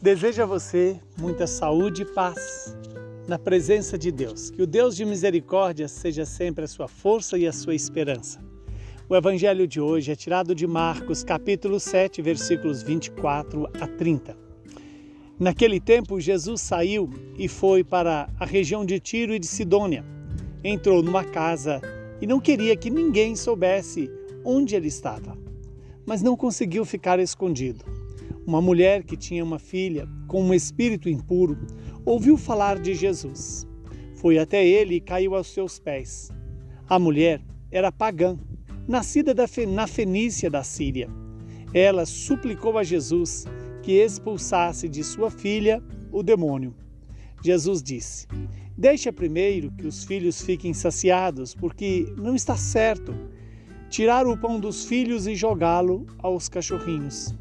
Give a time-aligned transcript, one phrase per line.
[0.00, 2.72] Desejo a você muita saúde e paz
[3.26, 4.48] na presença de Deus.
[4.48, 8.40] Que o Deus de misericórdia seja sempre a sua força e a sua esperança.
[9.08, 14.36] O evangelho de hoje é tirado de Marcos, capítulo 7, versículos 24 a 30.
[15.36, 20.04] Naquele tempo, Jesus saiu e foi para a região de Tiro e de Sidônia.
[20.62, 21.80] Entrou numa casa
[22.20, 24.08] e não queria que ninguém soubesse
[24.44, 25.36] onde ele estava,
[26.06, 27.97] mas não conseguiu ficar escondido.
[28.48, 31.58] Uma mulher que tinha uma filha com um espírito impuro
[32.02, 33.66] ouviu falar de Jesus.
[34.14, 36.30] Foi até ele e caiu aos seus pés.
[36.88, 38.38] A mulher era pagã,
[38.88, 39.34] nascida
[39.68, 41.10] na Fenícia da Síria.
[41.74, 43.44] Ela suplicou a Jesus
[43.82, 46.74] que expulsasse de sua filha o demônio.
[47.44, 48.26] Jesus disse:
[48.78, 53.14] Deixa primeiro que os filhos fiquem saciados, porque não está certo
[53.90, 57.36] tirar o pão dos filhos e jogá-lo aos cachorrinhos.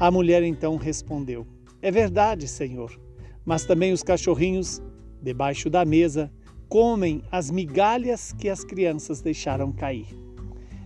[0.00, 1.44] A mulher então respondeu:
[1.82, 2.96] É verdade, Senhor,
[3.44, 4.80] mas também os cachorrinhos,
[5.20, 6.30] debaixo da mesa,
[6.68, 10.06] comem as migalhas que as crianças deixaram cair.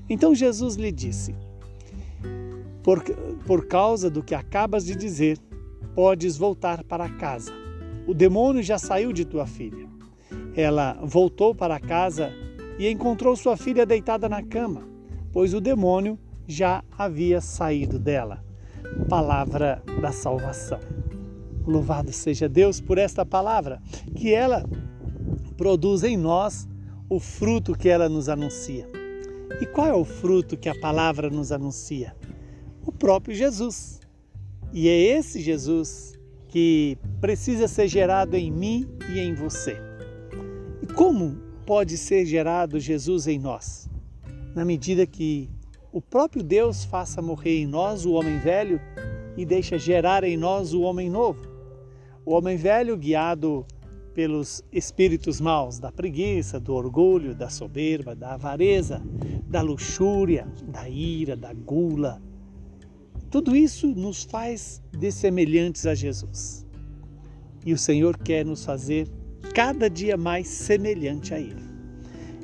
[0.08, 1.34] Então Jesus lhe disse:
[2.82, 3.02] Por,
[3.46, 5.38] por causa do que acabas de dizer,
[5.94, 7.52] podes voltar para casa.
[8.06, 9.86] O demônio já saiu de tua filha.
[10.56, 12.32] Ela voltou para casa
[12.78, 14.88] e encontrou sua filha deitada na cama,
[15.30, 18.42] pois o demônio já havia saído dela.
[19.08, 20.80] Palavra da salvação.
[21.66, 23.80] Louvado seja Deus por esta palavra,
[24.16, 24.64] que ela
[25.56, 26.68] produz em nós
[27.08, 28.88] o fruto que ela nos anuncia.
[29.60, 32.16] E qual é o fruto que a palavra nos anuncia?
[32.84, 34.00] O próprio Jesus.
[34.72, 39.76] E é esse Jesus que precisa ser gerado em mim e em você.
[40.82, 43.88] E como pode ser gerado Jesus em nós?
[44.54, 45.48] Na medida que
[45.92, 48.80] o próprio Deus faça morrer em nós o homem velho
[49.36, 51.46] e deixa gerar em nós o homem novo.
[52.24, 53.66] O homem velho guiado
[54.14, 59.02] pelos espíritos maus da preguiça, do orgulho, da soberba, da avareza,
[59.46, 62.22] da luxúria, da ira, da gula.
[63.30, 66.66] Tudo isso nos faz dessemelhantes a Jesus.
[67.64, 69.08] E o Senhor quer nos fazer
[69.54, 71.71] cada dia mais semelhante a Ele.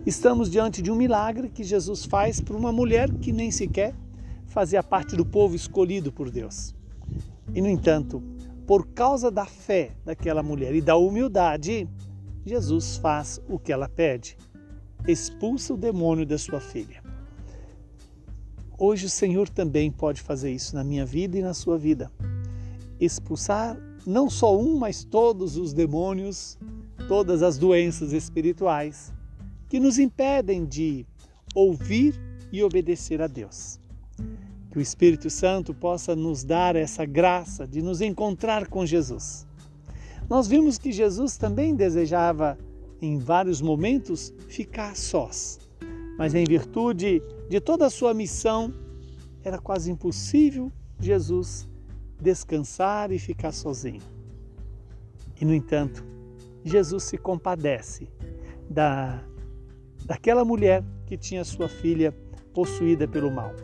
[0.09, 3.95] Estamos diante de um milagre que Jesus faz para uma mulher que nem sequer
[4.47, 6.75] fazia parte do povo escolhido por Deus.
[7.55, 8.23] E, no entanto,
[8.67, 11.87] por causa da fé daquela mulher e da humildade,
[12.43, 14.39] Jesus faz o que ela pede:
[15.07, 17.03] expulsa o demônio da sua filha.
[18.79, 22.11] Hoje o Senhor também pode fazer isso na minha vida e na sua vida.
[22.99, 23.77] Expulsar
[24.07, 26.57] não só um, mas todos os demônios
[27.09, 29.13] todas as doenças espirituais
[29.69, 31.07] que nos impedem de
[31.55, 32.19] ouvir
[32.51, 33.79] e obedecer a Deus.
[34.71, 39.47] Que o Espírito Santo possa nos dar essa graça de nos encontrar com Jesus.
[40.29, 42.59] Nós vimos que Jesus também desejava,
[43.01, 45.59] em vários momentos, ficar sós,
[46.19, 48.75] mas em virtude de toda a sua missão,
[49.43, 51.69] era quase impossível Jesus
[52.21, 54.03] descansar e ficar sozinho.
[55.41, 56.05] E, no entanto,
[56.65, 58.09] Jesus se compadece
[58.69, 59.25] da,
[60.05, 62.15] daquela mulher que tinha sua filha
[62.53, 63.55] possuída pelo mal.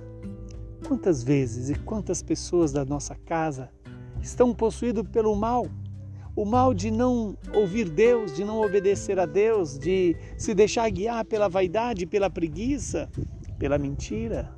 [0.87, 3.71] Quantas vezes e quantas pessoas da nossa casa
[4.21, 5.67] estão possuídos pelo mal?
[6.37, 11.25] O mal de não ouvir Deus, de não obedecer a Deus, de se deixar guiar
[11.25, 13.09] pela vaidade, pela preguiça,
[13.59, 14.53] pela mentira,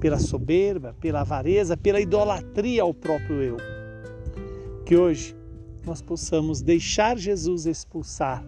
[0.00, 3.56] pela soberba, pela avareza, pela idolatria ao próprio eu.
[4.84, 5.36] Que hoje
[5.84, 8.44] nós possamos deixar Jesus expulsar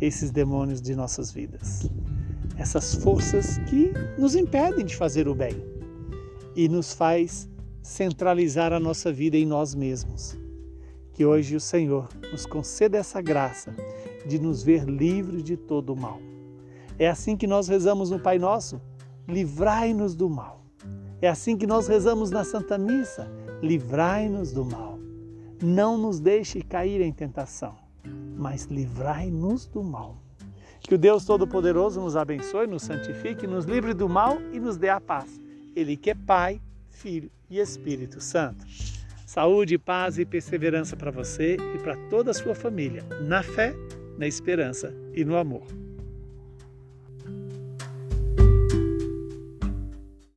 [0.00, 1.90] esses demônios de nossas vidas.
[2.60, 5.64] Essas forças que nos impedem de fazer o bem
[6.54, 7.48] e nos faz
[7.82, 10.38] centralizar a nossa vida em nós mesmos.
[11.14, 13.74] Que hoje o Senhor nos conceda essa graça
[14.26, 16.20] de nos ver livres de todo o mal.
[16.98, 18.78] É assim que nós rezamos no Pai Nosso:
[19.26, 20.62] livrai-nos do mal.
[21.22, 23.26] É assim que nós rezamos na Santa Missa:
[23.62, 24.98] livrai-nos do mal.
[25.62, 27.74] Não nos deixe cair em tentação,
[28.36, 30.29] mas livrai-nos do mal.
[30.80, 34.88] Que o Deus Todo-Poderoso nos abençoe, nos santifique, nos livre do mal e nos dê
[34.88, 35.40] a paz.
[35.76, 38.64] Ele que é Pai, Filho e Espírito Santo.
[39.26, 43.74] Saúde, paz e perseverança para você e para toda a sua família, na fé,
[44.18, 45.66] na esperança e no amor.